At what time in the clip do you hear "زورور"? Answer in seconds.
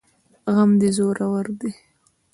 0.97-1.45